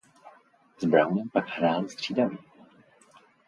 [0.77, 2.37] S Brownem pak hráli střídavě.